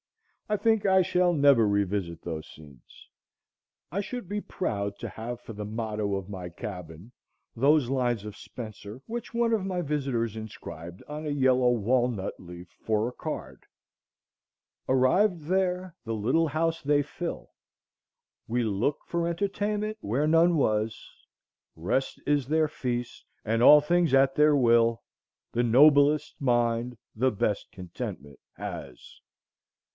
[0.49, 3.07] I think I shall never revisit those scenes.
[3.91, 7.11] I should be proud to have for the motto of my cabin
[7.55, 12.67] those lines of Spenser which one of my visitors inscribed on a yellow walnut leaf
[12.81, 13.63] for a card:—
[14.89, 17.51] "Arrivéd there, the little house they fill,
[18.49, 21.07] Ne looke for entertainment where none was;
[21.77, 25.03] Rest is their feast, and all things at their will:
[25.53, 29.21] The noblest mind the best contentment has."